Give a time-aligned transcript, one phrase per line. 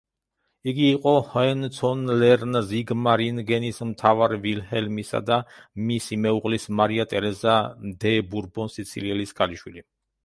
[0.69, 5.37] იგი იყო ჰოენცოლერნ-ზიგმარინგენის მთავარ ვილჰელმისა და
[5.91, 7.59] მისი მეუღლის, მარია ტერეზა
[8.07, 9.87] დე ბურბონ-სიცილიელის ქალიშვილი.